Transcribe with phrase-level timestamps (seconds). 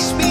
[0.00, 0.29] speak.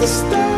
[0.00, 0.49] The stars.